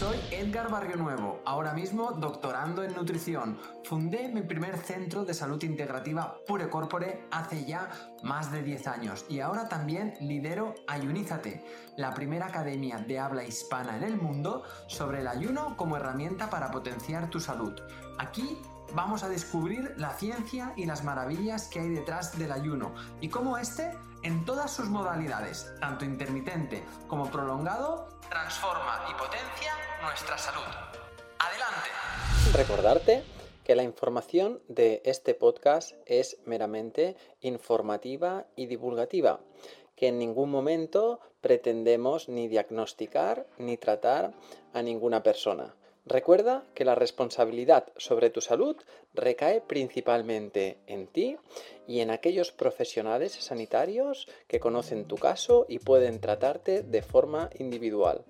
Soy 0.00 0.16
Edgar 0.30 0.70
Barrio 0.70 0.96
Nuevo, 0.96 1.42
ahora 1.44 1.74
mismo 1.74 2.12
doctorando 2.12 2.82
en 2.82 2.94
nutrición. 2.94 3.58
Fundé 3.84 4.28
mi 4.28 4.40
primer 4.40 4.78
centro 4.78 5.26
de 5.26 5.34
salud 5.34 5.62
integrativa 5.62 6.38
Pure 6.46 6.70
Corpore 6.70 7.28
hace 7.30 7.66
ya 7.66 7.90
más 8.22 8.50
de 8.50 8.62
10 8.62 8.86
años 8.86 9.26
y 9.28 9.40
ahora 9.40 9.68
también 9.68 10.14
lidero 10.22 10.74
Ayunízate, 10.88 11.62
la 11.98 12.14
primera 12.14 12.46
academia 12.46 12.96
de 12.96 13.18
habla 13.18 13.44
hispana 13.44 13.98
en 13.98 14.04
el 14.04 14.16
mundo 14.16 14.62
sobre 14.86 15.20
el 15.20 15.28
ayuno 15.28 15.76
como 15.76 15.98
herramienta 15.98 16.48
para 16.48 16.70
potenciar 16.70 17.28
tu 17.28 17.38
salud. 17.38 17.78
Aquí 18.18 18.56
vamos 18.94 19.22
a 19.22 19.28
descubrir 19.28 19.92
la 19.98 20.14
ciencia 20.14 20.72
y 20.76 20.86
las 20.86 21.04
maravillas 21.04 21.68
que 21.68 21.80
hay 21.80 21.90
detrás 21.90 22.38
del 22.38 22.52
ayuno 22.52 22.94
y 23.20 23.28
cómo 23.28 23.58
este, 23.58 23.94
en 24.22 24.46
todas 24.46 24.70
sus 24.70 24.88
modalidades, 24.88 25.74
tanto 25.78 26.06
intermitente 26.06 26.86
como 27.06 27.30
prolongado, 27.30 28.08
transforma 28.30 29.04
y 29.10 29.12
potencia 29.12 29.72
nuestra 30.02 30.38
salud. 30.38 30.62
Adelante. 31.38 31.90
Recordarte 32.54 33.22
que 33.64 33.74
la 33.74 33.82
información 33.82 34.60
de 34.68 35.02
este 35.04 35.34
podcast 35.34 35.92
es 36.06 36.38
meramente 36.46 37.16
informativa 37.40 38.46
y 38.56 38.66
divulgativa, 38.66 39.40
que 39.96 40.08
en 40.08 40.18
ningún 40.18 40.50
momento 40.50 41.20
pretendemos 41.40 42.28
ni 42.28 42.48
diagnosticar 42.48 43.46
ni 43.58 43.76
tratar 43.76 44.32
a 44.72 44.82
ninguna 44.82 45.22
persona. 45.22 45.76
Recuerda 46.06 46.64
que 46.74 46.86
la 46.86 46.94
responsabilidad 46.94 47.92
sobre 47.96 48.30
tu 48.30 48.40
salud 48.40 48.76
recae 49.12 49.60
principalmente 49.60 50.78
en 50.86 51.06
ti 51.06 51.36
y 51.86 52.00
en 52.00 52.10
aquellos 52.10 52.52
profesionales 52.52 53.32
sanitarios 53.34 54.26
que 54.48 54.60
conocen 54.60 55.04
tu 55.04 55.16
caso 55.16 55.66
y 55.68 55.78
pueden 55.78 56.20
tratarte 56.20 56.82
de 56.82 57.02
forma 57.02 57.50
individual. 57.58 58.24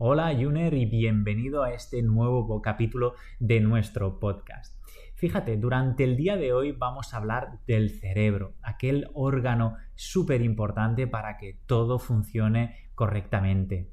Hola 0.00 0.32
Juner 0.32 0.74
y 0.74 0.86
bienvenido 0.86 1.64
a 1.64 1.72
este 1.72 2.04
nuevo 2.04 2.62
capítulo 2.62 3.14
de 3.40 3.58
nuestro 3.58 4.20
podcast. 4.20 4.80
Fíjate, 5.16 5.56
durante 5.56 6.04
el 6.04 6.16
día 6.16 6.36
de 6.36 6.52
hoy 6.52 6.70
vamos 6.70 7.12
a 7.12 7.16
hablar 7.16 7.58
del 7.66 7.90
cerebro, 7.90 8.54
aquel 8.62 9.08
órgano 9.12 9.74
súper 9.96 10.40
importante 10.42 11.08
para 11.08 11.36
que 11.36 11.58
todo 11.66 11.98
funcione 11.98 12.76
correctamente. 12.94 13.90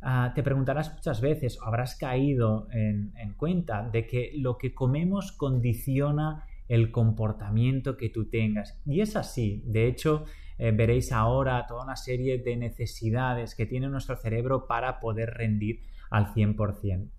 Ah, 0.00 0.32
te 0.34 0.42
preguntarás 0.42 0.94
muchas 0.94 1.20
veces, 1.20 1.60
o 1.60 1.66
habrás 1.66 1.96
caído 1.96 2.68
en, 2.72 3.12
cuenta 3.36 3.86
de 3.86 4.06
que 4.06 4.32
lo 4.36 4.56
que 4.56 4.72
comemos 4.72 5.32
condiciona 5.32 6.46
el 6.68 6.90
comportamiento 6.90 7.96
que 7.96 8.08
tú 8.08 8.28
tengas. 8.28 8.80
Y 8.84 9.00
es 9.00 9.16
así. 9.16 9.62
De 9.66 9.86
hecho, 9.86 10.24
eh, 10.58 10.72
veréis 10.72 11.12
ahora 11.12 11.66
toda 11.66 11.84
una 11.84 11.96
serie 11.96 12.38
de 12.38 12.56
necesidades 12.56 13.54
que 13.54 13.66
tiene 13.66 13.88
nuestro 13.88 14.16
cerebro 14.16 14.66
para 14.66 15.00
poder 15.00 15.30
rendir 15.30 15.82
al 16.10 16.32
100%. 16.32 17.10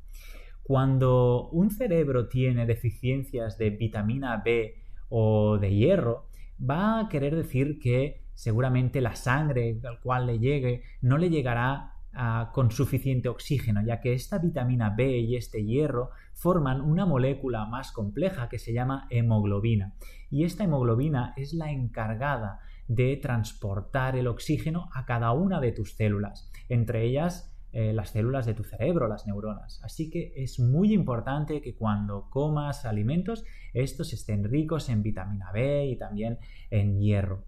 Cuando 0.63 1.49
un 1.51 1.71
cerebro 1.71 2.27
tiene 2.27 2.65
deficiencias 2.65 3.57
de 3.57 3.69
vitamina 3.69 4.41
B 4.43 4.75
o 5.09 5.57
de 5.57 5.73
hierro, 5.73 6.27
va 6.59 6.99
a 6.99 7.09
querer 7.09 7.35
decir 7.35 7.79
que 7.79 8.25
seguramente 8.33 9.01
la 9.01 9.15
sangre 9.15 9.79
al 9.83 9.99
cual 10.01 10.27
le 10.27 10.39
llegue 10.39 10.83
no 11.01 11.17
le 11.17 11.29
llegará 11.29 11.93
con 12.51 12.71
suficiente 12.71 13.29
oxígeno, 13.29 13.83
ya 13.85 13.99
que 13.99 14.13
esta 14.13 14.39
vitamina 14.39 14.89
B 14.89 15.19
y 15.19 15.35
este 15.35 15.63
hierro 15.63 16.09
forman 16.33 16.81
una 16.81 17.05
molécula 17.05 17.65
más 17.65 17.91
compleja 17.91 18.49
que 18.49 18.57
se 18.57 18.73
llama 18.73 19.07
hemoglobina. 19.09 19.93
Y 20.31 20.43
esta 20.43 20.63
hemoglobina 20.63 21.33
es 21.37 21.53
la 21.53 21.71
encargada 21.71 22.59
de 22.87 23.17
transportar 23.17 24.15
el 24.15 24.27
oxígeno 24.27 24.89
a 24.93 25.05
cada 25.05 25.31
una 25.31 25.59
de 25.59 25.71
tus 25.71 25.95
células, 25.95 26.51
entre 26.69 27.03
ellas 27.03 27.53
eh, 27.73 27.91
las 27.93 28.11
células 28.11 28.45
de 28.45 28.53
tu 28.53 28.63
cerebro, 28.63 29.07
las 29.07 29.27
neuronas. 29.27 29.81
Así 29.83 30.09
que 30.09 30.33
es 30.35 30.59
muy 30.59 30.93
importante 30.93 31.61
que 31.61 31.75
cuando 31.75 32.29
comas 32.29 32.85
alimentos, 32.85 33.43
estos 33.73 34.13
estén 34.13 34.45
ricos 34.45 34.89
en 34.89 35.03
vitamina 35.03 35.51
B 35.51 35.85
y 35.85 35.97
también 35.97 36.39
en 36.71 36.99
hierro. 36.99 37.43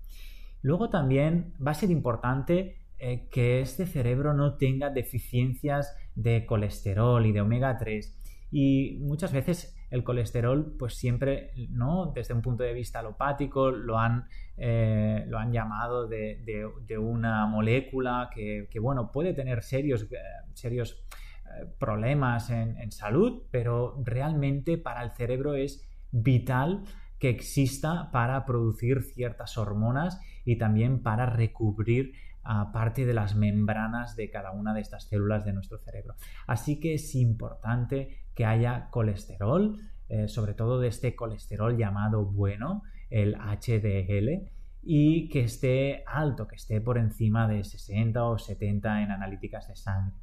Luego 0.62 0.90
también 0.90 1.54
va 1.66 1.72
a 1.72 1.76
ser 1.76 1.90
importante 1.90 2.79
eh, 3.00 3.28
que 3.32 3.62
este 3.62 3.86
cerebro 3.86 4.34
no 4.34 4.58
tenga 4.58 4.90
deficiencias 4.90 5.96
de 6.16 6.46
colesterol 6.46 7.26
y 7.26 7.32
de 7.32 7.42
omega 7.42 7.78
3. 7.78 8.48
Y 8.52 8.98
muchas 9.02 9.32
veces 9.32 9.76
el 9.90 10.04
colesterol, 10.04 10.76
pues 10.78 10.96
siempre, 10.96 11.52
¿no? 11.70 12.12
Desde 12.14 12.34
un 12.34 12.42
punto 12.42 12.64
de 12.64 12.74
vista 12.74 13.00
alopático, 13.00 13.72
lo 13.72 13.98
han, 13.98 14.26
eh, 14.58 15.24
lo 15.28 15.38
han 15.40 15.52
llamado 15.52 16.08
de, 16.08 16.98
una 17.00 17.48
molécula 17.48 18.30
que, 18.34 18.68
bueno, 18.80 19.12
puede 19.12 19.34
tener 19.34 19.64
serios, 19.64 20.04
eh, 20.04 20.18
serios 20.54 21.04
problemas 21.80 22.52
en 22.52 22.92
salud, 22.92 23.42
pero 23.50 23.96
realmente 24.06 24.78
para 24.78 25.02
el 25.02 25.12
cerebro 25.12 25.56
es 25.56 25.84
vital 26.12 26.84
que 27.20 27.30
exista 27.30 28.12
para 28.12 28.46
producir 28.46 29.04
ciertas 29.04 29.58
hormonas 29.58 30.20
y 30.46 30.58
también 30.58 31.04
para 31.04 31.26
recubrir 31.26 32.14
parte 32.44 33.06
de 33.06 33.14
las 33.14 33.36
membranas 33.36 34.16
de 34.16 34.30
cada 34.30 34.52
una 34.52 34.74
de 34.74 34.82
estas 34.82 35.04
células 35.04 35.46
de 35.46 35.54
nuestro 35.54 35.78
cerebro. 35.80 36.16
Así 36.48 36.80
que 36.80 36.96
es 36.96 37.16
importante 37.16 38.24
que 38.34 38.46
haya 38.46 38.90
colesterol, 38.90 39.78
eh, 40.08 40.28
sobre 40.28 40.54
todo 40.54 40.80
de 40.80 40.88
este 40.88 41.16
colesterol 41.16 41.78
llamado 41.78 42.26
bueno, 42.26 42.84
el 43.10 43.36
HDL, 43.36 44.50
y 44.82 45.30
que 45.30 45.42
esté 45.42 46.04
alto, 46.08 46.48
que 46.48 46.56
esté 46.56 46.82
por 46.82 46.98
encima 46.98 47.48
de 47.48 47.64
60 47.64 48.24
o 48.24 48.38
70 48.38 49.04
en 49.04 49.12
analíticas 49.12 49.68
de 49.68 49.76
sangre. 49.76 50.16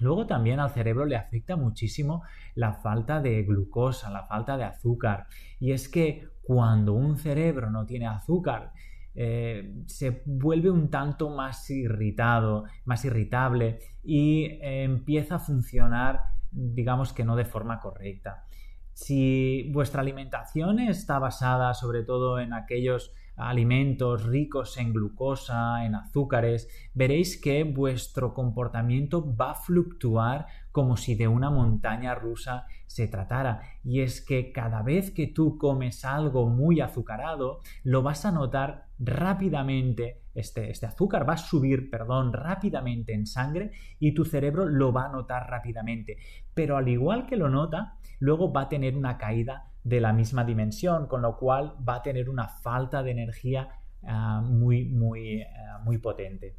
Luego 0.00 0.26
también 0.26 0.60
al 0.60 0.70
cerebro 0.70 1.06
le 1.06 1.16
afecta 1.16 1.56
muchísimo 1.56 2.22
la 2.54 2.74
falta 2.74 3.20
de 3.20 3.42
glucosa, 3.42 4.10
la 4.10 4.26
falta 4.26 4.56
de 4.56 4.64
azúcar. 4.64 5.26
Y 5.58 5.72
es 5.72 5.88
que 5.88 6.28
cuando 6.42 6.92
un 6.94 7.16
cerebro 7.16 7.70
no 7.70 7.84
tiene 7.84 8.06
azúcar 8.06 8.72
eh, 9.20 9.74
se 9.86 10.22
vuelve 10.26 10.70
un 10.70 10.90
tanto 10.90 11.28
más 11.28 11.68
irritado, 11.70 12.66
más 12.84 13.04
irritable 13.04 13.80
y 14.04 14.44
eh, 14.44 14.84
empieza 14.84 15.34
a 15.34 15.38
funcionar, 15.40 16.20
digamos 16.52 17.12
que 17.12 17.24
no 17.24 17.34
de 17.34 17.44
forma 17.44 17.80
correcta. 17.80 18.44
Si 18.92 19.72
vuestra 19.72 20.02
alimentación 20.02 20.78
está 20.78 21.18
basada 21.18 21.74
sobre 21.74 22.04
todo 22.04 22.38
en 22.38 22.52
aquellos 22.52 23.12
alimentos 23.34 24.24
ricos 24.24 24.76
en 24.76 24.92
glucosa, 24.92 25.84
en 25.84 25.96
azúcares, 25.96 26.68
veréis 26.94 27.40
que 27.40 27.64
vuestro 27.64 28.32
comportamiento 28.34 29.34
va 29.34 29.50
a 29.50 29.56
fluctuar 29.56 30.46
como 30.70 30.96
si 30.96 31.16
de 31.16 31.26
una 31.26 31.50
montaña 31.50 32.14
rusa 32.14 32.66
se 32.86 33.08
tratara. 33.08 33.62
Y 33.82 34.00
es 34.00 34.24
que 34.24 34.52
cada 34.52 34.82
vez 34.82 35.10
que 35.10 35.26
tú 35.26 35.58
comes 35.58 36.04
algo 36.04 36.48
muy 36.48 36.80
azucarado, 36.80 37.58
lo 37.82 38.02
vas 38.02 38.24
a 38.24 38.30
notar 38.30 38.87
rápidamente, 38.98 40.22
este, 40.34 40.70
este, 40.70 40.86
azúcar 40.86 41.28
va 41.28 41.34
a 41.34 41.38
subir, 41.38 41.90
perdón, 41.90 42.32
rápidamente 42.32 43.12
en 43.14 43.26
sangre 43.26 43.70
y 43.98 44.12
tu 44.12 44.24
cerebro 44.24 44.66
lo 44.66 44.92
va 44.92 45.06
a 45.06 45.12
notar 45.12 45.48
rápidamente. 45.48 46.18
Pero 46.54 46.76
al 46.76 46.88
igual 46.88 47.26
que 47.26 47.36
lo 47.36 47.48
nota, 47.48 47.98
luego 48.18 48.52
va 48.52 48.62
a 48.62 48.68
tener 48.68 48.96
una 48.96 49.18
caída 49.18 49.70
de 49.84 50.00
la 50.00 50.12
misma 50.12 50.44
dimensión, 50.44 51.06
con 51.06 51.22
lo 51.22 51.36
cual 51.36 51.76
va 51.88 51.96
a 51.96 52.02
tener 52.02 52.28
una 52.28 52.48
falta 52.48 53.02
de 53.02 53.10
energía 53.12 53.68
ah, 54.04 54.42
muy, 54.44 54.84
muy, 54.86 55.42
ah, 55.42 55.80
muy 55.84 55.98
potente. 55.98 56.56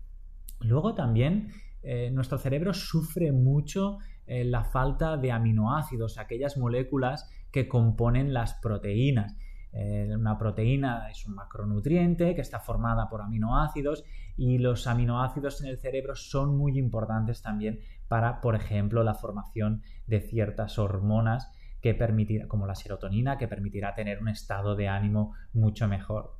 Luego 0.61 0.93
también 0.93 1.49
eh, 1.83 2.09
nuestro 2.11 2.37
cerebro 2.37 2.73
sufre 2.73 3.31
mucho 3.31 3.99
eh, 4.25 4.43
la 4.43 4.63
falta 4.63 5.17
de 5.17 5.31
aminoácidos, 5.31 6.17
aquellas 6.17 6.57
moléculas 6.57 7.29
que 7.51 7.67
componen 7.67 8.33
las 8.33 8.53
proteínas. 8.55 9.35
Eh, 9.71 10.09
una 10.15 10.37
proteína 10.37 11.09
es 11.09 11.27
un 11.27 11.35
macronutriente 11.35 12.33
que 12.33 12.41
está 12.41 12.59
formada 12.59 13.07
por 13.07 13.21
aminoácidos 13.21 14.03
y 14.35 14.57
los 14.57 14.87
aminoácidos 14.87 15.61
en 15.61 15.67
el 15.67 15.77
cerebro 15.77 16.15
son 16.15 16.57
muy 16.57 16.77
importantes 16.79 17.41
también 17.41 17.79
para, 18.07 18.41
por 18.41 18.55
ejemplo, 18.55 19.03
la 19.03 19.13
formación 19.13 19.83
de 20.07 20.21
ciertas 20.21 20.79
hormonas 20.79 21.51
que 21.81 21.93
permitirá, 21.93 22.47
como 22.47 22.65
la 22.65 22.75
serotonina, 22.75 23.37
que 23.37 23.47
permitirá 23.47 23.93
tener 23.93 24.19
un 24.19 24.29
estado 24.29 24.75
de 24.75 24.87
ánimo 24.87 25.33
mucho 25.53 25.87
mejor. 25.87 26.35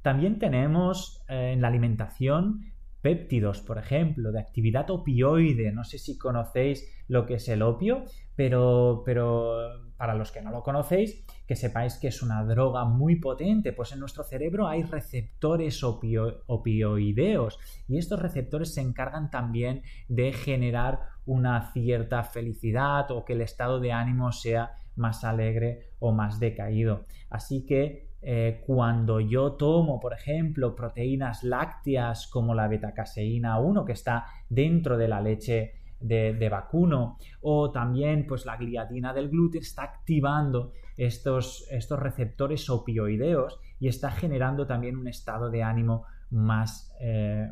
También 0.00 0.38
tenemos 0.38 1.24
eh, 1.28 1.52
en 1.52 1.60
la 1.60 1.68
alimentación 1.68 2.72
péptidos, 3.02 3.60
por 3.60 3.78
ejemplo, 3.78 4.32
de 4.32 4.40
actividad 4.40 4.88
opioide. 4.90 5.72
No 5.72 5.84
sé 5.84 5.98
si 5.98 6.16
conocéis 6.16 6.88
lo 7.08 7.26
que 7.26 7.34
es 7.34 7.48
el 7.48 7.62
opio, 7.62 8.04
pero, 8.36 9.02
pero 9.04 9.91
para 10.02 10.14
los 10.14 10.32
que 10.32 10.42
no 10.42 10.50
lo 10.50 10.64
conocéis, 10.64 11.24
que 11.46 11.54
sepáis 11.54 11.96
que 11.96 12.08
es 12.08 12.22
una 12.24 12.42
droga 12.42 12.84
muy 12.84 13.20
potente, 13.20 13.72
pues 13.72 13.92
en 13.92 14.00
nuestro 14.00 14.24
cerebro 14.24 14.66
hay 14.66 14.82
receptores 14.82 15.80
opioideos 15.84 17.56
y 17.86 17.98
estos 17.98 18.20
receptores 18.20 18.74
se 18.74 18.80
encargan 18.80 19.30
también 19.30 19.82
de 20.08 20.32
generar 20.32 21.02
una 21.24 21.70
cierta 21.70 22.24
felicidad 22.24 23.12
o 23.12 23.24
que 23.24 23.34
el 23.34 23.42
estado 23.42 23.78
de 23.78 23.92
ánimo 23.92 24.32
sea 24.32 24.72
más 24.96 25.22
alegre 25.22 25.92
o 26.00 26.10
más 26.10 26.40
decaído. 26.40 27.04
Así 27.30 27.64
que 27.64 28.08
eh, 28.22 28.60
cuando 28.66 29.20
yo 29.20 29.52
tomo, 29.52 30.00
por 30.00 30.14
ejemplo, 30.14 30.74
proteínas 30.74 31.44
lácteas 31.44 32.26
como 32.26 32.56
la 32.56 32.66
betacaseína 32.66 33.60
1 33.60 33.84
que 33.84 33.92
está 33.92 34.26
dentro 34.48 34.98
de 34.98 35.06
la 35.06 35.20
leche 35.20 35.81
de, 36.02 36.48
vacuno 36.50 37.16
o 37.40 37.70
también 37.70 38.26
pues 38.26 38.44
la 38.44 38.56
gliadina 38.56 39.12
del 39.12 39.28
gluten 39.28 39.62
está 39.62 39.84
activando 39.84 40.72
estos, 40.96 41.66
estos 41.70 41.98
receptores 41.98 42.68
opioideos 42.68 43.58
y 43.78 43.88
está 43.88 44.10
generando 44.10 44.66
también 44.66 44.96
un 44.96 45.08
estado 45.08 45.50
de 45.50 45.62
ánimo 45.62 46.04
más 46.30 46.94
eh, 47.00 47.48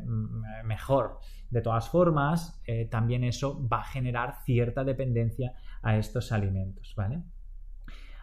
mejor. 0.65 1.19
De 1.49 1.61
todas 1.61 1.89
formas, 1.89 2.61
eh, 2.65 2.87
también 2.89 3.23
eso 3.23 3.67
va 3.67 3.81
a 3.81 3.83
generar 3.83 4.37
cierta 4.45 4.83
dependencia 4.83 5.53
a 5.81 5.97
estos 5.97 6.31
alimentos, 6.31 6.93
¿vale? 6.95 7.21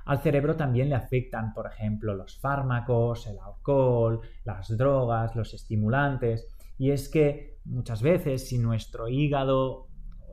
Al 0.07 0.21
cerebro 0.21 0.57
también 0.57 0.89
le 0.89 0.95
afectan, 0.95 1.53
por 1.53 1.67
ejemplo, 1.67 2.15
los 2.15 2.39
fármacos, 2.39 3.27
el 3.27 3.39
alcohol, 3.39 4.23
las 4.45 4.75
drogas, 4.75 5.37
los 5.37 5.53
estimulantes. 5.53 6.49
Y 6.79 6.93
es 6.93 7.11
que 7.11 7.59
muchas 7.67 8.01
veces 8.01 8.49
si 8.49 8.57
nuestro 8.57 9.09
hígado 9.09 9.88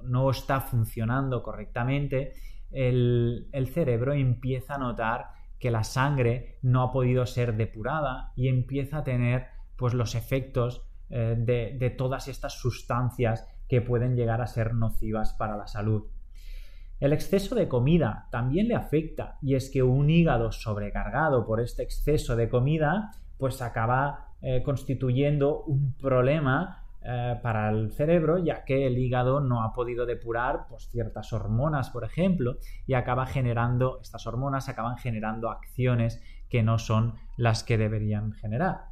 no 0.08 0.30
está 0.30 0.62
funcionando 0.62 1.44
correctamente, 1.44 2.34
el, 2.72 3.48
cerebro 3.74 4.14
empieza 4.14 4.76
a 4.76 4.78
notar 4.78 5.28
que 5.60 5.72
la 5.72 5.84
sangre 5.84 6.60
no 6.62 6.84
ha 6.84 6.92
podido 6.92 7.26
ser 7.26 7.56
depurada 7.56 8.34
y 8.36 8.48
empieza 8.48 8.98
a 8.98 9.04
tener 9.04 9.48
pues, 9.78 9.94
los 9.94 10.16
efectos 10.16 10.88
eh, 11.10 11.36
de, 11.38 11.78
de 11.80 11.90
todas 11.90 12.28
estas 12.28 12.54
sustancias 12.54 13.48
que 13.68 13.82
pueden 13.82 14.16
llegar 14.16 14.42
a 14.42 14.48
ser 14.48 14.74
nocivas 14.74 15.34
para 15.34 15.58
la 15.58 15.68
salud. 15.68 16.04
El 17.00 17.14
exceso 17.14 17.56
de 17.56 17.68
comida 17.68 18.28
también 18.32 18.68
le 18.68 18.76
afecta 18.76 19.38
y 19.42 19.56
es 19.56 19.70
que 19.70 19.84
un 19.84 20.10
hígado 20.10 20.52
sobrecargado 20.52 21.46
por 21.46 21.60
este 21.60 21.84
exceso 21.84 22.36
de 22.36 22.50
comida 22.50 23.12
pues 23.38 23.62
acaba 23.62 24.34
eh, 24.42 24.64
constituyendo 24.64 25.64
un 25.64 25.94
problema 25.98 26.85
eh, 27.08 27.40
para 27.44 27.70
el 27.70 27.92
cerebro 27.92 28.38
ya 28.38 28.64
que 28.66 28.88
el 28.88 28.98
hígado 28.98 29.40
no 29.40 29.64
ha 29.64 29.74
podido 29.74 30.06
depurar 30.06 30.68
pues, 30.68 30.90
ciertas 30.90 31.32
hormonas 31.34 31.90
por 31.90 32.04
ejemplo 32.04 32.58
y 32.88 32.94
acaba 32.94 33.26
generando 33.26 34.00
estas 34.02 34.26
hormonas 34.26 34.70
acaban 34.70 34.98
generando 34.98 35.50
acciones 35.50 36.22
que 36.50 36.64
no 36.64 36.80
son 36.80 37.16
las 37.38 37.64
que 37.64 37.78
deberían 37.78 38.34
generar. 38.34 38.86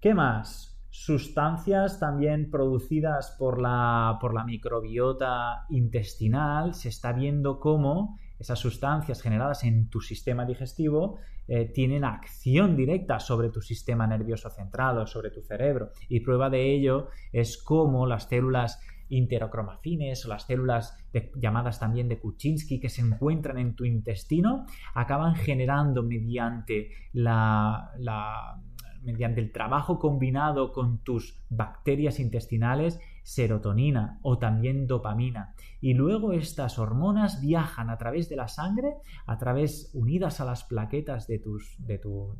¿Qué 0.00 0.14
más? 0.14 0.78
sustancias 0.90 2.00
también 2.00 2.50
producidas 2.50 3.36
por 3.38 3.60
la, 3.60 4.18
por 4.20 4.34
la 4.34 4.44
microbiota 4.44 5.66
intestinal, 5.68 6.74
se 6.74 6.88
está 6.88 7.12
viendo 7.12 7.60
cómo 7.60 8.18
esas 8.38 8.58
sustancias 8.58 9.20
generadas 9.20 9.64
en 9.64 9.88
tu 9.88 10.00
sistema 10.00 10.44
digestivo 10.44 11.18
eh, 11.46 11.66
tienen 11.72 12.04
acción 12.04 12.76
directa 12.76 13.18
sobre 13.20 13.48
tu 13.48 13.60
sistema 13.60 14.06
nervioso 14.06 14.50
central 14.50 14.98
o 14.98 15.06
sobre 15.06 15.30
tu 15.30 15.42
cerebro. 15.42 15.92
Y 16.08 16.20
prueba 16.20 16.50
de 16.50 16.74
ello 16.74 17.08
es 17.32 17.62
cómo 17.62 18.06
las 18.06 18.28
células 18.28 18.80
interocromafines 19.08 20.26
o 20.26 20.28
las 20.28 20.44
células 20.44 20.96
llamadas 21.36 21.80
también 21.80 22.08
de 22.08 22.18
Kuczynski 22.18 22.78
que 22.78 22.90
se 22.90 23.00
encuentran 23.00 23.56
en 23.56 23.74
tu 23.74 23.86
intestino 23.86 24.66
acaban 24.94 25.34
generando 25.34 26.02
mediante 26.02 26.90
la 27.14 28.60
mediante 29.02 29.40
el 29.40 29.52
trabajo 29.52 29.98
combinado 29.98 30.72
con 30.72 30.98
tus 30.98 31.40
bacterias 31.48 32.20
intestinales, 32.20 33.00
serotonina 33.28 34.18
o 34.22 34.38
también 34.38 34.86
dopamina. 34.86 35.54
Y 35.82 35.92
luego 35.92 36.32
estas 36.32 36.78
hormonas 36.78 37.42
viajan 37.42 37.90
a 37.90 37.98
través 37.98 38.30
de 38.30 38.36
la 38.36 38.48
sangre, 38.48 38.94
a 39.26 39.36
través 39.36 39.90
unidas 39.92 40.40
a 40.40 40.46
las 40.46 40.64
plaquetas 40.64 41.26
de, 41.26 41.38
tus, 41.38 41.76
de, 41.78 41.98
tu, 41.98 42.38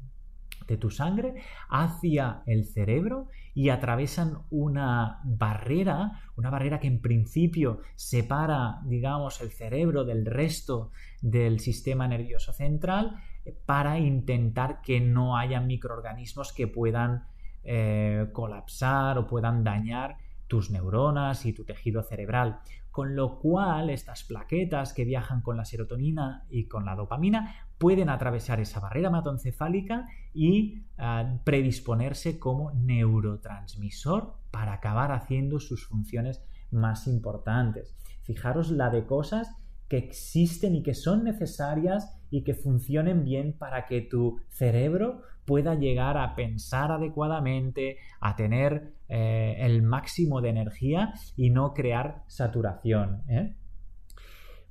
de 0.66 0.78
tu 0.78 0.88
sangre, 0.88 1.42
hacia 1.68 2.42
el 2.46 2.64
cerebro 2.64 3.28
y 3.52 3.68
atravesan 3.68 4.38
una 4.48 5.20
barrera, 5.24 6.22
una 6.36 6.48
barrera 6.48 6.80
que 6.80 6.86
en 6.86 7.02
principio 7.02 7.80
separa, 7.94 8.80
digamos, 8.86 9.42
el 9.42 9.50
cerebro 9.50 10.06
del 10.06 10.24
resto 10.24 10.90
del 11.20 11.60
sistema 11.60 12.08
nervioso 12.08 12.54
central 12.54 13.22
para 13.66 13.98
intentar 13.98 14.80
que 14.80 15.00
no 15.00 15.36
haya 15.36 15.60
microorganismos 15.60 16.54
que 16.54 16.66
puedan 16.66 17.24
eh, 17.62 18.30
colapsar 18.32 19.18
o 19.18 19.26
puedan 19.26 19.64
dañar 19.64 20.16
tus 20.48 20.70
neuronas 20.70 21.46
y 21.46 21.52
tu 21.52 21.64
tejido 21.64 22.02
cerebral. 22.02 22.60
Con 22.90 23.14
lo 23.14 23.38
cual, 23.38 23.90
estas 23.90 24.24
plaquetas 24.24 24.92
que 24.92 25.04
viajan 25.04 25.40
con 25.40 25.56
la 25.56 25.64
serotonina 25.64 26.44
y 26.50 26.66
con 26.66 26.84
la 26.84 26.96
dopamina 26.96 27.54
pueden 27.78 28.08
atravesar 28.08 28.58
esa 28.58 28.80
barrera 28.80 29.08
hematoencefálica 29.08 30.06
y 30.34 30.82
ah, 30.96 31.38
predisponerse 31.44 32.38
como 32.40 32.72
neurotransmisor 32.72 34.34
para 34.50 34.72
acabar 34.72 35.12
haciendo 35.12 35.60
sus 35.60 35.86
funciones 35.86 36.42
más 36.72 37.06
importantes. 37.06 37.94
Fijaros 38.22 38.70
la 38.70 38.90
de 38.90 39.06
cosas 39.06 39.54
que 39.88 39.96
existen 39.96 40.74
y 40.74 40.82
que 40.82 40.94
son 40.94 41.24
necesarias 41.24 42.18
y 42.30 42.42
que 42.42 42.54
funcionen 42.54 43.24
bien 43.24 43.56
para 43.56 43.86
que 43.86 44.02
tu 44.02 44.40
cerebro 44.50 45.22
pueda 45.44 45.74
llegar 45.74 46.18
a 46.18 46.34
pensar 46.34 46.92
adecuadamente, 46.92 47.96
a 48.20 48.36
tener 48.36 48.97
eh, 49.08 49.56
el 49.60 49.82
máximo 49.82 50.40
de 50.40 50.50
energía 50.50 51.14
y 51.36 51.50
no 51.50 51.72
crear 51.72 52.24
saturación. 52.26 53.22
¿eh? 53.28 53.54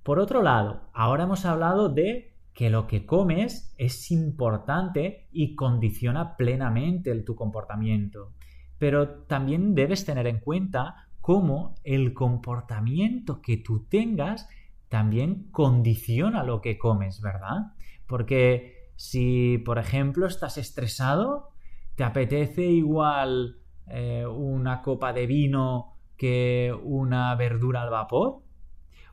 Por 0.04 0.20
otro 0.20 0.42
lado, 0.42 0.90
ahora 0.94 1.24
hemos 1.24 1.46
hablado 1.46 1.90
de 1.90 2.34
que 2.54 2.70
lo 2.70 2.88
que 2.88 3.06
comes 3.06 3.74
es 3.78 4.10
importante 4.12 5.28
y 5.32 5.56
condiciona 5.56 6.38
plenamente 6.38 7.14
tu 7.22 7.36
comportamiento. 7.36 8.34
Pero 8.78 9.10
también 9.26 9.76
debes 9.76 10.06
tener 10.06 10.28
en 10.28 10.40
cuenta 10.40 11.08
cómo 11.22 11.76
el 11.84 12.14
comportamiento 12.14 13.42
que 13.42 13.58
tú 13.58 13.86
tengas 13.90 14.48
también 14.88 15.50
condiciona 15.52 16.44
lo 16.44 16.62
que 16.62 16.78
comes, 16.78 17.22
¿verdad? 17.22 17.74
Porque 18.08 18.92
si, 18.96 19.58
por 19.60 19.78
ejemplo, 19.78 20.26
estás 20.26 20.58
estresado, 20.58 21.50
te 21.96 22.04
apetece 22.04 22.64
igual 22.64 23.58
eh, 23.90 24.26
una 24.26 24.82
copa 24.82 25.14
de 25.14 25.26
vino 25.28 25.98
que 26.18 26.76
una 26.84 27.36
verdura 27.36 27.84
al 27.84 27.90
vapor, 27.90 28.44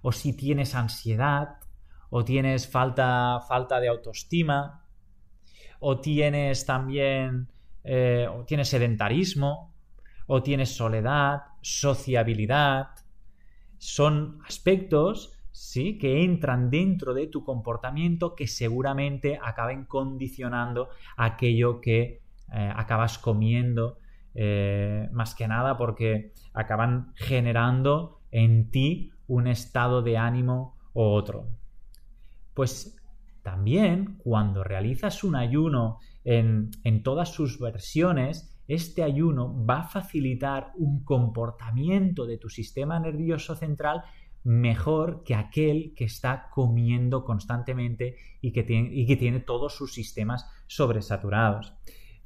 o 0.03 0.13
si 0.13 0.37
tienes 0.37 0.75
ansiedad, 0.75 1.59
o 2.11 2.25
tienes 2.25 2.69
falta, 2.69 3.41
falta 3.49 3.81
de 3.81 3.89
autoestima, 3.89 4.85
o 5.81 6.01
tienes 6.01 6.65
también 6.65 7.49
eh, 7.85 8.27
o 8.33 8.45
tienes 8.45 8.69
sedentarismo, 8.69 9.75
o 10.27 10.43
tienes 10.43 10.71
soledad, 10.71 11.43
sociabilidad. 11.61 12.89
Son 13.77 14.41
aspectos 14.47 15.39
¿sí? 15.53 15.99
que 15.99 16.25
entran 16.25 16.71
dentro 16.71 17.13
de 17.13 17.27
tu 17.27 17.45
comportamiento 17.45 18.35
que 18.35 18.47
seguramente 18.47 19.39
acaben 19.41 19.85
condicionando 19.85 20.89
aquello 21.17 21.83
que 21.83 22.23
eh, 22.53 22.73
acabas 22.75 23.19
comiendo, 23.19 23.99
eh, 24.35 25.09
más 25.13 25.35
que 25.35 25.49
nada 25.49 25.77
porque 25.77 26.33
acaban 26.53 27.13
generando 27.15 28.21
en 28.31 28.71
ti 28.71 29.13
un 29.27 29.47
estado 29.47 30.03
de 30.03 30.19
ánimo 30.19 30.77
u 30.93 31.03
otro. 31.03 31.49
Pues 32.53 32.97
también 33.43 34.17
cuando 34.19 34.65
realizas 34.65 35.25
un 35.25 35.37
ayuno 35.37 35.99
en, 36.25 36.71
en 36.83 37.03
todas 37.03 37.31
sus 37.31 37.59
versiones, 37.59 38.55
este 38.67 39.03
ayuno 39.03 39.65
va 39.65 39.81
a 39.81 39.89
facilitar 39.89 40.73
un 40.77 41.05
comportamiento 41.05 42.27
de 42.27 42.39
tu 42.39 42.49
sistema 42.49 42.99
nervioso 42.99 43.55
central 43.55 44.05
mejor 44.45 45.25
que 45.25 45.35
aquel 45.35 45.95
que 45.97 46.05
está 46.05 46.49
comiendo 46.51 47.25
constantemente 47.25 48.17
y 48.41 48.53
que 48.53 48.63
tiene, 48.63 48.91
y 48.93 49.07
que 49.07 49.17
tiene 49.17 49.41
todos 49.41 49.75
sus 49.75 49.93
sistemas 49.95 50.47
sobresaturados. 50.67 51.75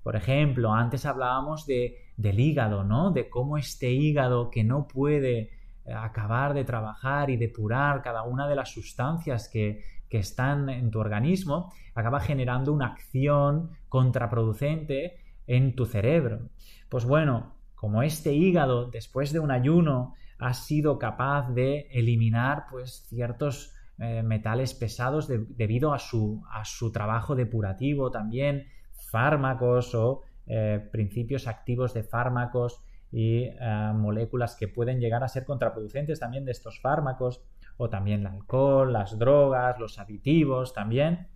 Por 0.03 0.17
ejemplo, 0.17 0.73
antes 0.73 1.07
hablábamos 1.07 1.67
de, 1.67 2.13
del 2.17 2.41
hígado, 2.41 2.85
¿no? 2.85 3.11
De 3.11 3.29
cómo 3.29 3.59
este 3.59 3.91
hígado 3.91 4.51
que 4.51 4.65
no 4.65 4.89
puede 4.89 5.51
eh, 5.85 5.93
acabar 5.95 6.55
de 6.55 6.65
trabajar 6.65 7.31
y 7.31 7.37
depurar 7.37 8.03
cada 8.03 8.23
una 8.23 8.49
de 8.49 8.57
las 8.57 8.71
sustancias 8.71 9.49
que, 9.49 9.83
que 10.09 10.19
están 10.19 10.69
en 10.69 10.91
tu 10.91 11.01
organismo, 11.01 11.73
acaba 11.95 12.21
generando 12.21 12.73
una 12.73 12.87
acción 12.87 13.71
contraproducente 13.89 15.19
en 15.47 15.75
tu 15.75 15.87
cerebro. 15.87 16.49
Pues 16.89 17.05
bueno, 17.05 17.55
como 17.75 18.03
este 18.03 18.33
hígado, 18.33 18.91
después 18.91 19.33
de 19.33 19.41
un 19.41 19.51
ayuno, 19.51 20.15
has 20.39 20.67
sido 20.67 20.99
capaz 20.99 21.51
de 21.51 21.89
eliminar 21.91 22.67
pues 22.71 23.05
ciertos 23.09 23.75
eh, 23.99 24.23
metales 24.23 24.75
pesados 24.75 25.29
debido 25.29 25.93
a 25.93 25.99
su, 25.99 26.45
a 26.53 26.65
su, 26.65 26.93
trabajo 26.93 27.35
depurativo 27.35 28.11
también, 28.11 28.67
fármacos 29.11 29.95
o 29.95 30.23
eh, 30.47 30.87
principios 30.93 31.47
activos 31.47 31.95
de 31.95 32.03
fármacos 32.03 32.83
y 33.11 33.45
eh, 33.45 33.93
moléculas 33.95 34.57
que 34.57 34.69
pueden 34.69 35.01
llegar 35.01 35.25
a 35.25 35.29
ser 35.29 35.45
contraproducentes 35.45 36.21
también 36.21 36.45
de 36.45 36.53
estos 36.53 36.81
fármacos, 36.81 37.43
o 37.79 37.89
también 37.89 38.21
el 38.21 38.27
alcohol, 38.27 38.93
las 38.93 39.19
drogas, 39.19 39.79
los 39.79 39.99
aditivos 39.99 40.75
también. 40.75 41.29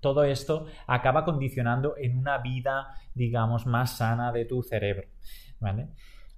Todo 0.00 0.24
esto 0.24 0.66
acaba 0.86 1.24
condicionando 1.24 1.94
en 1.96 2.18
una 2.18 2.38
vida, 2.38 2.88
digamos, 3.14 3.66
más 3.66 3.96
sana 3.96 4.32
de 4.32 4.44
tu 4.44 4.62
cerebro. 4.62 5.08
¿vale? 5.60 5.88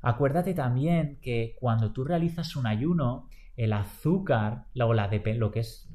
Acuérdate 0.03 0.55
también 0.55 1.19
que 1.21 1.57
cuando 1.59 1.93
tú 1.93 2.05
realizas 2.05 2.55
un 2.55 2.67
ayuno, 2.67 3.29
el 3.57 3.73
azúcar, 3.73 4.67
o 4.79 4.93
la 4.93 5.09
lo 5.09 5.51
que 5.51 5.61
es, 5.61 5.89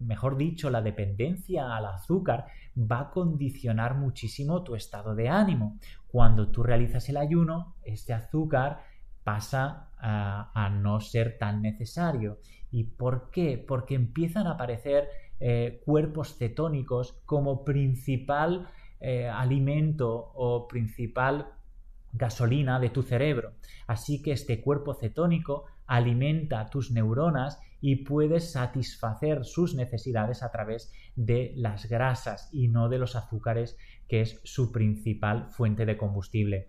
mejor 0.00 0.36
dicho, 0.36 0.70
la 0.70 0.80
dependencia 0.80 1.76
al 1.76 1.84
azúcar 1.86 2.46
va 2.76 3.00
a 3.00 3.10
condicionar 3.10 3.94
muchísimo 3.96 4.62
tu 4.62 4.74
estado 4.74 5.14
de 5.14 5.28
ánimo. 5.28 5.78
Cuando 6.08 6.48
tú 6.50 6.62
realizas 6.62 7.08
el 7.08 7.18
ayuno, 7.18 7.74
este 7.84 8.14
azúcar 8.14 8.84
pasa 9.22 9.90
a, 9.98 10.70
no 10.70 11.00
ser 11.00 11.38
tan 11.38 11.62
necesario. 11.62 12.38
¿Y 12.70 12.84
por 12.84 13.30
qué? 13.30 13.62
Porque 13.66 13.94
empiezan 13.94 14.46
a 14.46 14.52
aparecer 14.52 15.08
eh, 15.40 15.82
cuerpos 15.84 16.36
cetónicos 16.36 17.20
como 17.24 17.64
principal 17.64 18.68
eh, 19.00 19.28
alimento 19.28 20.32
o 20.34 20.66
principal 20.68 21.48
gasolina 22.12 22.78
de 22.78 22.90
tu 22.90 23.02
cerebro. 23.02 23.52
Así 23.86 24.22
que 24.22 24.32
este 24.32 24.60
cuerpo 24.60 24.94
cetónico 24.94 25.64
alimenta 25.86 26.70
tus 26.70 26.90
neuronas 26.90 27.60
y 27.80 27.96
puedes 27.96 28.52
satisfacer 28.52 29.44
sus 29.44 29.74
necesidades 29.74 30.42
a 30.42 30.50
través 30.50 30.92
de 31.16 31.52
las 31.56 31.86
grasas 31.86 32.48
y 32.52 32.68
no 32.68 32.88
de 32.88 32.98
los 32.98 33.14
azúcares, 33.14 33.76
que 34.08 34.22
es 34.22 34.40
su 34.42 34.72
principal 34.72 35.50
fuente 35.50 35.84
de 35.84 35.96
combustible. 35.96 36.68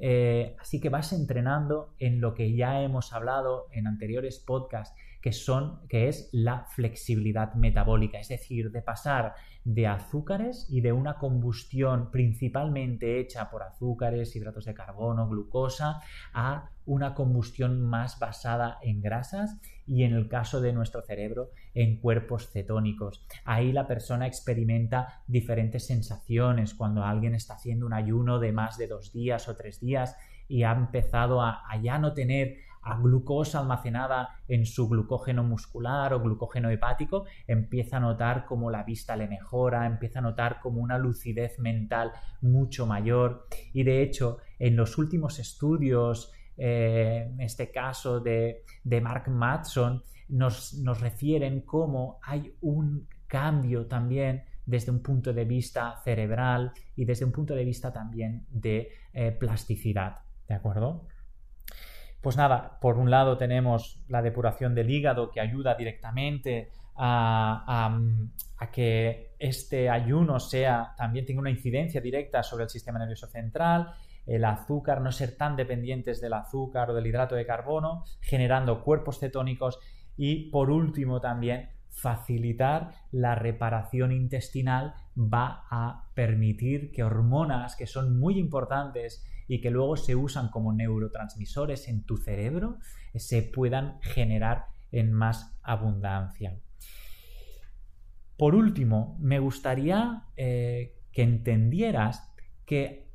Eh, 0.00 0.56
así 0.60 0.80
que 0.80 0.88
vas 0.88 1.12
entrenando 1.12 1.94
en 1.98 2.20
lo 2.20 2.34
que 2.34 2.54
ya 2.54 2.82
hemos 2.82 3.12
hablado 3.12 3.66
en 3.72 3.86
anteriores 3.86 4.38
podcasts, 4.38 4.96
que 5.20 5.32
son, 5.32 5.80
que 5.88 6.08
es 6.08 6.28
la 6.32 6.64
flexibilidad 6.64 7.54
metabólica, 7.54 8.20
es 8.20 8.28
decir, 8.28 8.70
de 8.70 8.82
pasar 8.82 9.34
de 9.64 9.86
azúcares 9.86 10.66
y 10.70 10.80
de 10.80 10.92
una 10.92 11.18
combustión 11.18 12.10
principalmente 12.10 13.18
hecha 13.18 13.50
por 13.50 13.62
azúcares, 13.62 14.34
hidratos 14.36 14.64
de 14.64 14.74
carbono, 14.74 15.28
glucosa, 15.28 16.00
a 16.32 16.70
una 16.88 17.14
combustión 17.14 17.82
más 17.82 18.18
basada 18.18 18.78
en 18.82 19.02
grasas 19.02 19.58
y 19.86 20.04
en 20.04 20.14
el 20.14 20.26
caso 20.26 20.62
de 20.62 20.72
nuestro 20.72 21.02
cerebro 21.02 21.50
en 21.74 22.00
cuerpos 22.00 22.50
cetónicos. 22.50 23.26
Ahí 23.44 23.72
la 23.72 23.86
persona 23.86 24.26
experimenta 24.26 25.22
diferentes 25.26 25.86
sensaciones 25.86 26.74
cuando 26.74 27.04
alguien 27.04 27.34
está 27.34 27.54
haciendo 27.54 27.84
un 27.84 27.92
ayuno 27.92 28.38
de 28.38 28.52
más 28.52 28.78
de 28.78 28.86
dos 28.86 29.12
días 29.12 29.48
o 29.48 29.56
tres 29.56 29.80
días 29.80 30.16
y 30.48 30.62
ha 30.62 30.72
empezado 30.72 31.42
a, 31.42 31.62
ya 31.82 31.98
no 31.98 32.14
tener 32.14 32.56
a 32.80 32.96
glucosa 32.96 33.58
almacenada 33.58 34.40
en 34.48 34.64
su 34.64 34.88
glucógeno 34.88 35.44
muscular 35.44 36.14
o 36.14 36.20
glucógeno 36.20 36.70
hepático, 36.70 37.26
empieza 37.46 37.98
a 37.98 38.00
notar 38.00 38.46
como 38.46 38.70
la 38.70 38.82
vista 38.82 39.14
le 39.14 39.28
mejora, 39.28 39.84
empieza 39.84 40.20
a 40.20 40.22
notar 40.22 40.58
como 40.60 40.80
una 40.80 40.96
lucidez 40.96 41.58
mental 41.58 42.12
mucho 42.40 42.86
mayor 42.86 43.46
y 43.74 43.82
de 43.82 44.02
hecho 44.02 44.38
en 44.58 44.74
los 44.74 44.96
últimos 44.96 45.38
estudios, 45.38 46.32
eh, 46.58 47.28
en 47.30 47.40
este 47.40 47.70
caso 47.70 48.20
de, 48.20 48.64
Mark 49.00 49.28
Matson, 49.28 50.02
nos, 50.28 51.00
refieren 51.00 51.62
cómo 51.62 52.18
hay 52.22 52.52
un 52.60 53.06
cambio 53.26 53.86
también 53.86 54.44
desde 54.66 54.90
un 54.90 55.00
punto 55.00 55.32
de 55.32 55.44
vista 55.44 56.00
cerebral 56.02 56.72
y 56.96 57.04
desde 57.04 57.24
un 57.24 57.32
punto 57.32 57.54
de 57.54 57.64
vista 57.64 57.92
también 57.92 58.44
de 58.50 58.90
eh, 59.12 59.30
plasticidad. 59.32 60.16
¿De 60.46 60.54
acuerdo? 60.54 61.06
Pues 62.20 62.36
nada, 62.36 62.78
por 62.80 62.98
un 62.98 63.10
lado 63.10 63.38
tenemos 63.38 64.04
la 64.08 64.20
depuración 64.20 64.74
del 64.74 64.90
hígado 64.90 65.30
que 65.30 65.40
ayuda 65.40 65.74
directamente 65.74 66.70
a, 66.96 67.96
que 68.72 69.34
este 69.38 69.88
ayuno 69.88 70.40
sea, 70.40 70.94
también 70.96 71.24
tenga 71.24 71.40
una 71.40 71.50
incidencia 71.50 72.00
directa 72.00 72.42
sobre 72.42 72.64
el 72.64 72.70
sistema 72.70 72.98
nervioso 72.98 73.28
central, 73.28 73.92
el 74.28 74.44
azúcar, 74.44 75.00
no 75.00 75.10
ser 75.10 75.36
tan 75.36 75.56
dependientes 75.56 76.20
del 76.20 76.34
azúcar 76.34 76.90
o 76.90 76.94
del 76.94 77.06
hidrato 77.06 77.34
de 77.34 77.46
carbono, 77.46 78.04
generando 78.20 78.84
cuerpos 78.84 79.18
cetónicos 79.18 79.78
y 80.16 80.50
por 80.50 80.70
último 80.70 81.20
también 81.20 81.70
facilitar 81.88 82.92
la 83.10 83.34
reparación 83.34 84.12
intestinal 84.12 84.94
va 85.16 85.64
a 85.70 86.10
permitir 86.14 86.92
que 86.92 87.02
hormonas 87.02 87.74
que 87.74 87.86
son 87.86 88.18
muy 88.18 88.38
importantes 88.38 89.24
y 89.48 89.62
que 89.62 89.70
luego 89.70 89.96
se 89.96 90.14
usan 90.14 90.50
como 90.50 90.74
neurotransmisores 90.74 91.88
en 91.88 92.04
tu 92.04 92.18
cerebro 92.18 92.78
se 93.14 93.42
puedan 93.42 93.98
generar 94.02 94.66
en 94.92 95.12
más 95.12 95.58
abundancia. 95.62 96.60
Por 98.36 98.54
último, 98.54 99.16
me 99.20 99.38
gustaría 99.38 100.24
eh, 100.36 100.94
que 101.10 101.22
entendieras 101.22 102.32
que 102.64 103.07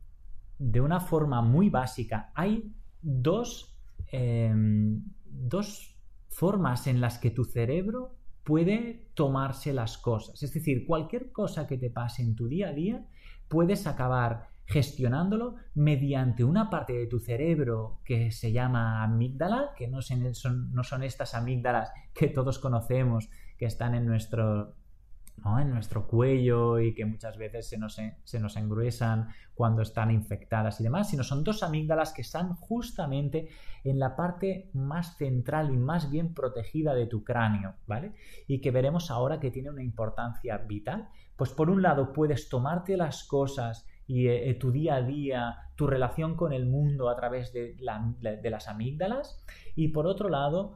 de 0.64 0.80
una 0.80 1.02
forma 1.02 1.42
muy 1.42 1.70
básica 1.70 2.32
hay 2.36 2.74
dos, 3.02 3.78
em, 4.08 5.04
dos 5.26 5.98
formas 6.30 6.88
en 6.88 7.02
las 7.02 7.18
que 7.18 7.32
tu 7.32 7.44
cerebro 7.44 8.16
puede 8.44 9.10
tomarse 9.14 9.74
las 9.74 9.98
cosas. 9.98 10.42
Es 10.42 10.54
decir, 10.54 10.86
cualquier 10.88 11.32
cosa 11.32 11.68
que 11.68 11.78
te 11.78 11.90
pase 11.90 12.22
en 12.22 12.36
tu 12.36 12.48
día 12.48 12.70
a 12.70 12.74
día, 12.74 13.06
puedes 13.50 13.88
acabar 13.88 14.48
gestionándolo 14.66 15.56
mediante 15.76 16.46
una 16.46 16.70
parte 16.70 16.94
de 16.94 17.08
tu 17.08 17.20
cerebro 17.20 18.00
que 18.06 18.32
se 18.32 18.54
llama 18.54 19.04
amígdala, 19.04 19.72
que 19.76 19.90
no 19.90 20.02
son, 20.02 20.72
no 20.74 20.84
son 20.86 21.04
estas 21.04 21.36
amígdalas 21.36 21.92
que 22.14 22.30
todos 22.30 22.58
conocemos, 22.58 23.30
que 23.58 23.66
están 23.66 23.96
en 23.96 24.06
nuestro, 24.06 24.76
en 25.60 25.72
nuestro 25.72 26.08
cuello 26.08 26.80
y 26.80 26.94
que 26.94 27.06
muchas 27.06 27.38
veces 27.38 27.68
se 27.68 27.78
nos, 27.78 28.00
se 28.24 28.40
nos 28.40 28.56
engruesan 28.56 29.30
cuando 29.54 29.82
están 29.82 30.10
infectadas 30.10 30.80
y 30.80 30.84
demás, 30.84 31.10
sino 31.10 31.24
son 31.24 31.44
dos 31.44 31.64
amígdalas 31.64 32.14
que 32.14 32.22
están 32.22 32.56
justamente 32.56 33.50
en 33.84 34.00
la 34.00 34.16
parte 34.16 34.70
más 34.74 35.18
central 35.18 35.74
y 35.74 35.78
más 35.78 36.10
bien 36.10 36.34
protegida 36.34 36.94
de 36.94 37.08
tu 37.08 37.24
cráneo, 37.24 37.76
¿vale? 37.88 38.14
Y 38.48 38.62
que 38.62 38.72
veremos 38.72 39.12
ahora 39.12 39.40
que 39.40 39.52
tiene 39.52 39.70
una 39.70 39.84
importancia 39.84 40.58
vital. 40.58 41.10
Pues 41.36 41.52
por 41.52 41.70
un 41.70 41.82
lado 41.82 42.14
puedes 42.14 42.48
tomarte 42.48 42.96
las 42.96 43.26
cosas 43.26 43.86
y 44.08 44.28
eh, 44.28 44.50
eh, 44.50 44.54
tu 44.56 44.72
día 44.72 44.96
a 44.96 45.02
día, 45.02 45.58
tu 45.76 45.88
relación 45.88 46.36
con 46.36 46.54
el 46.54 46.66
mundo 46.66 47.10
a 47.10 47.16
través 47.16 47.54
de, 47.54 47.76
las 47.80 48.68
amígdalas. 48.68 49.42
Y 49.76 49.90
por 49.90 50.08
otro 50.08 50.30
lado, 50.30 50.76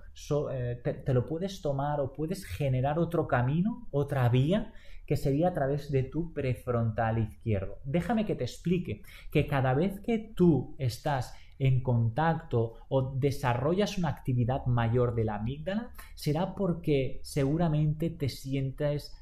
eh, 0.51 0.81
te, 0.83 1.13
lo 1.13 1.25
puedes 1.25 1.61
tomar 1.61 1.99
o 1.99 2.13
puedes 2.13 2.45
generar 2.45 2.99
otro 2.99 3.27
camino, 3.27 3.87
otra 3.91 4.27
vía, 4.29 4.73
que 5.05 5.17
sería 5.17 5.49
a 5.49 5.53
través 5.53 5.91
de 5.91 6.03
tu 6.03 6.33
prefrontal 6.33 7.19
izquierdo. 7.19 7.79
Déjame 7.85 8.25
que 8.25 8.35
te 8.35 8.43
explique 8.43 9.03
que 9.31 9.47
cada 9.47 9.73
vez 9.73 9.99
que 10.01 10.19
tú 10.35 10.75
estás 10.77 11.33
en 11.59 11.81
contacto 11.81 12.73
o 12.89 13.13
desarrollas 13.13 13.97
una 13.97 14.09
actividad 14.09 14.65
mayor 14.65 15.15
de 15.15 15.23
la 15.23 15.35
amígdala, 15.35 15.91
será 16.13 16.53
porque 16.55 17.19
seguramente 17.23 18.09
te 18.09 18.29
sientes 18.29 19.15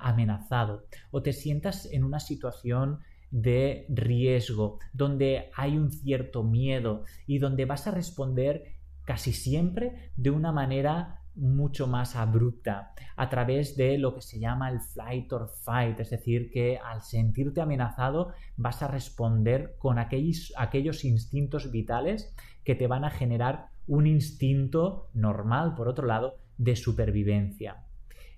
amenazado 0.00 0.86
o 1.12 1.22
te 1.22 1.32
sientas 1.32 1.86
en 1.92 2.02
una 2.02 2.18
situación 2.18 2.98
de 3.34 3.84
riesgo, 3.88 4.78
donde 4.92 5.50
hay 5.56 5.76
un 5.76 5.90
cierto 5.90 6.44
miedo 6.44 7.02
y 7.26 7.38
donde 7.38 7.64
vas 7.64 7.88
a 7.88 7.90
responder 7.90 8.76
casi 9.04 9.32
siempre 9.32 10.12
de 10.14 10.30
una 10.30 10.52
manera 10.52 11.18
mucho 11.34 11.88
más 11.88 12.14
abrupta 12.14 12.94
a 13.16 13.28
través 13.28 13.76
de 13.76 13.98
lo 13.98 14.14
que 14.14 14.20
se 14.20 14.38
llama 14.38 14.70
el 14.70 14.80
flight 14.80 15.32
or 15.32 15.50
fight, 15.64 15.98
es 15.98 16.10
decir, 16.10 16.48
que 16.52 16.78
al 16.78 17.02
sentirte 17.02 17.60
amenazado 17.60 18.34
vas 18.56 18.82
a 18.82 18.88
responder 18.88 19.74
con 19.78 19.98
aquellos, 19.98 20.52
aquellos 20.56 21.04
instintos 21.04 21.72
vitales 21.72 22.32
que 22.62 22.76
te 22.76 22.86
van 22.86 23.04
a 23.04 23.10
generar 23.10 23.70
un 23.88 24.06
instinto 24.06 25.10
normal, 25.12 25.74
por 25.74 25.88
otro 25.88 26.06
lado, 26.06 26.36
de 26.56 26.76
supervivencia. 26.76 27.84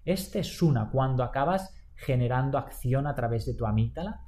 Este 0.07 0.39
es 0.39 0.63
una 0.63 0.89
cuando 0.89 1.23
acabas 1.23 1.75
generando 1.97 2.57
acción 2.57 3.07
a 3.07 3.15
través 3.15 3.45
de 3.45 3.55
tu 3.55 3.67
amígdala 3.67 4.23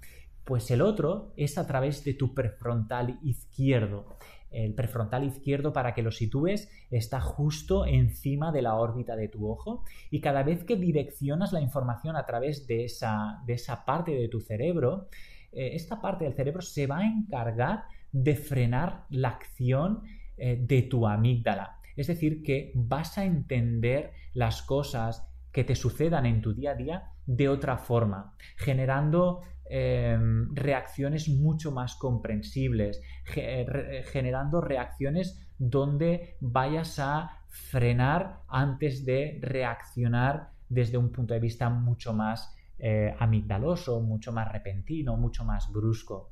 pues 0.49 0.71
el 0.71 0.81
otro 0.81 1.35
es 1.37 1.59
a 1.59 1.67
través 1.67 2.05
de 2.05 2.14
tu 2.14 2.33
prefrontal 2.33 3.19
izquierdo. 3.23 4.17
El 4.50 4.73
prefrontal 4.73 5.25
izquierdo, 5.25 5.75
para 5.75 5.93
que 5.93 6.02
lo 6.02 6.11
sitúes, 6.11 6.71
está 6.90 7.21
justo 7.21 7.85
encima 7.85 8.50
de 8.50 8.62
la 8.62 8.76
órbita 8.76 9.14
de 9.14 9.28
tu 9.28 9.47
ojo 9.47 9.85
y 10.11 10.23
cada 10.23 10.43
vez 10.43 10.64
que 10.64 10.76
direccionas 10.76 11.52
la 11.52 11.61
información 11.61 12.17
a 12.17 12.25
través 12.25 12.67
de 12.67 12.87
esa, 12.87 13.43
de 13.45 13.52
esa 13.52 13.85
parte 13.85 14.12
de 14.12 14.26
tu 14.28 14.40
cerebro, 14.40 15.11
eh, 15.52 15.73
esta 15.75 16.00
parte 16.00 16.25
del 16.25 16.33
cerebro 16.33 16.62
se 16.62 16.87
va 16.87 17.00
a 17.00 17.07
encargar 17.07 17.85
de 18.11 18.35
frenar 18.35 19.05
la 19.11 19.28
acción 19.28 20.05
eh, 20.38 20.57
de 20.59 20.81
tu 20.81 21.07
amígdala. 21.07 21.76
Es 21.95 22.07
decir, 22.07 22.43
que 22.43 22.73
vas 22.75 23.19
a 23.19 23.26
entender 23.26 24.12
las 24.33 24.62
cosas 24.62 25.28
que 25.52 25.64
te 25.64 25.75
sucedan 25.75 26.25
en 26.25 26.40
tu 26.40 26.55
día 26.55 26.71
a 26.71 26.75
día 26.75 27.12
de 27.28 27.47
otra 27.47 27.76
forma, 27.76 28.35
generando 28.56 29.42
em, 29.68 30.49
reacciones 30.54 31.28
mucho 31.28 31.70
más 31.70 31.94
comprensibles, 31.97 33.02
generando 33.25 34.62
reacciones 34.62 35.47
donde 35.58 36.38
vayas 36.40 36.99
a 36.99 37.42
frenar 37.49 38.40
antes 38.49 39.04
de 39.04 39.38
reaccionar 39.42 40.52
desde 40.70 40.97
un 40.97 41.12
punto 41.12 41.35
de 41.35 41.40
vista 41.40 41.68
mucho 41.68 42.14
más 42.14 42.56
eh, 42.78 43.14
amigdaloso, 43.18 44.00
mucho 44.00 44.32
más 44.32 44.50
repentino, 44.50 45.18
mucho 45.18 45.44
más 45.44 45.70
brusco. 45.70 46.30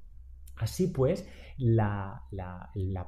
Así 0.57 0.89
pues, 0.89 1.29
la, 1.59 2.23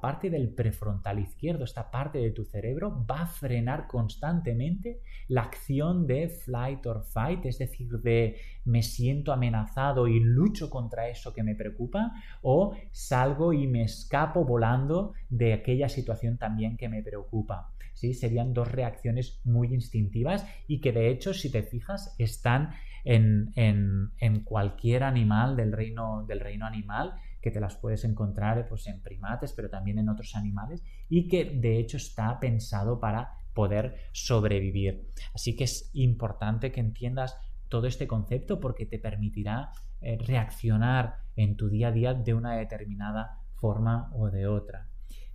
parte 0.01 0.31
del 0.31 0.49
prefrontal 0.51 1.19
izquierdo, 1.19 1.65
esta 1.65 1.91
parte 1.91 2.19
de 2.19 2.31
tu 2.31 2.45
cerebro, 2.45 3.05
va 3.11 3.23
a 3.23 3.27
frenar 3.27 3.87
constantemente 3.87 5.01
la 5.29 5.43
acción 5.43 6.07
de 6.07 6.29
flight 6.29 6.85
or 6.87 7.03
fight, 7.05 7.45
es 7.47 7.59
decir, 7.59 7.89
de 8.01 8.37
me 8.65 8.83
siento 8.83 9.33
amenazado 9.33 10.09
y 10.09 10.21
lucho 10.21 10.71
contra 10.71 11.09
eso 11.09 11.33
que 11.33 11.43
me 11.43 11.55
preocupa, 11.55 12.13
o 12.43 12.75
salgo 12.91 13.53
y 13.53 13.67
me 13.67 13.83
escapo 13.83 14.45
volando 14.45 15.15
de 15.29 15.53
aquella 15.53 15.89
situación 15.89 16.39
también 16.39 16.77
que 16.77 16.89
me 16.89 17.03
preocupa. 17.03 17.73
¿Sí? 17.95 18.15
Serían 18.15 18.55
dos 18.55 18.71
reacciones 18.71 19.41
muy 19.45 19.75
instintivas 19.75 20.47
y 20.69 20.81
que 20.81 20.93
de 20.93 21.09
hecho, 21.09 21.35
si 21.35 21.51
te 21.51 21.65
fijas, 21.65 22.15
están 22.19 22.71
en, 23.05 23.53
en 23.57 24.41
cualquier 24.45 25.03
animal 25.03 25.57
del 25.57 25.73
reino, 25.73 26.25
del 26.29 26.39
reino 26.39 26.65
animal 26.65 27.15
que 27.41 27.51
te 27.51 27.61
las 27.61 27.77
puedes 27.77 28.05
encontrar 28.05 28.67
pues, 28.69 28.87
en 28.87 29.01
primates, 29.03 29.53
pero 29.53 29.71
también 29.71 29.99
en 29.99 30.09
otros 30.09 30.35
animales, 30.35 30.83
y 31.09 31.29
que 31.29 31.45
de 31.45 31.79
hecho 31.79 31.97
está 31.97 32.39
pensado 32.41 33.01
para 33.01 33.33
poder 33.55 33.97
sobrevivir. 34.13 35.11
Así 35.35 35.57
que 35.57 35.65
es 35.65 35.91
importante 35.95 36.71
que 36.73 36.81
entiendas 36.81 37.37
todo 37.69 37.87
este 37.87 38.07
concepto 38.07 38.61
porque 38.61 38.87
te 38.87 38.99
permitirá 38.99 39.73
eh, 40.01 40.17
reaccionar 40.19 41.17
en 41.37 41.57
tu 41.57 41.69
día 41.69 41.89
a 41.89 41.93
día 41.93 42.15
de 42.15 42.35
una 42.35 42.57
determinada 42.57 43.41
forma 43.55 44.11
o 44.15 44.31
de 44.31 44.47
otra. 44.47 44.89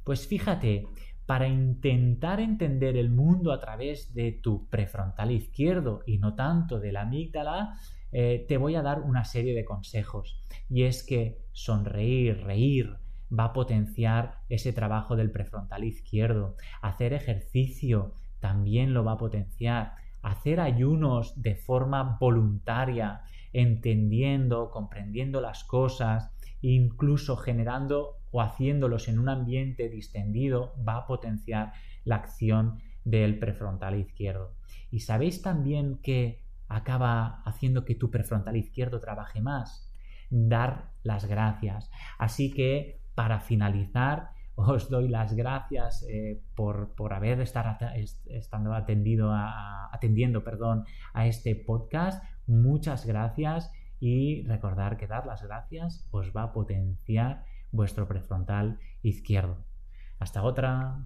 Pues 0.03 0.27
fíjate, 0.27 0.87
para 1.25 1.47
intentar 1.47 2.39
entender 2.39 2.97
el 2.97 3.09
mundo 3.09 3.51
a 3.53 3.59
través 3.59 4.13
de 4.13 4.31
tu 4.31 4.67
prefrontal 4.69 5.31
izquierdo 5.31 6.01
y 6.05 6.17
no 6.17 6.35
tanto 6.35 6.79
de 6.79 6.91
la 6.91 7.01
amígdala, 7.01 7.77
eh, 8.13 8.45
te 8.47 8.57
voy 8.57 8.75
a 8.75 8.83
dar 8.83 9.01
una 9.01 9.25
serie 9.25 9.55
de 9.55 9.65
consejos. 9.65 10.39
Y 10.69 10.83
es 10.83 11.03
que 11.03 11.39
sonreír, 11.51 12.43
reír, 12.43 12.97
va 13.37 13.45
a 13.45 13.53
potenciar 13.53 14.39
ese 14.49 14.71
trabajo 14.71 15.15
del 15.15 15.31
prefrontal 15.31 15.83
izquierdo. 15.83 16.55
Hacer 16.81 17.13
ejercicio 17.13 18.13
también 18.39 18.93
lo 18.93 19.03
va 19.03 19.13
a 19.13 19.17
potenciar. 19.17 19.93
Hacer 20.21 20.59
ayunos 20.59 21.41
de 21.41 21.55
forma 21.55 22.17
voluntaria, 22.19 23.23
entendiendo, 23.51 24.69
comprendiendo 24.69 25.41
las 25.41 25.63
cosas, 25.63 26.31
incluso 26.61 27.35
generando 27.35 28.17
o 28.31 28.41
haciéndolos 28.41 29.07
en 29.07 29.17
un 29.17 29.29
ambiente 29.29 29.89
distendido, 29.89 30.75
va 30.87 30.97
a 30.97 31.07
potenciar 31.07 31.73
la 32.05 32.17
acción 32.17 32.77
del 33.03 33.39
prefrontal 33.39 33.99
izquierdo. 33.99 34.53
Y 34.91 34.99
sabéis 34.99 35.41
también 35.41 35.97
que 35.97 36.42
acaba 36.67 37.41
haciendo 37.45 37.85
que 37.85 37.95
tu 37.95 38.09
prefrontal 38.09 38.55
izquierdo 38.55 38.99
trabaje 38.99 39.41
más. 39.41 39.91
Dar 40.29 40.91
las 41.03 41.25
gracias. 41.25 41.89
Así 42.17 42.51
que 42.51 43.01
para 43.15 43.39
finalizar, 43.39 44.31
os 44.55 44.89
doy 44.89 45.07
las 45.07 45.33
gracias 45.33 46.05
eh, 46.09 46.41
por, 46.55 46.93
haber 47.11 47.41
estar 47.41 47.77
estando 48.25 48.73
atendido 48.73 49.31
atendiendo 49.91 50.43
perdón, 50.43 50.85
a 51.13 51.27
este 51.27 51.55
podcast. 51.55 52.23
Muchas 52.47 53.05
gracias 53.05 53.71
y 53.99 54.43
recordar 54.47 54.97
que 54.97 55.07
dar 55.07 55.25
las 55.25 55.43
gracias 55.43 56.07
os 56.11 56.35
va 56.35 56.43
a 56.43 56.53
potenciar 56.53 57.45
vuestro 57.71 58.07
prefrontal 58.07 58.79
izquierdo. 59.01 59.57
Hasta 60.19 60.43
otra. 60.43 61.05